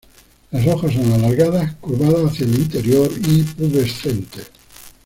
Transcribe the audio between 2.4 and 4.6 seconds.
el interior y pubescentes.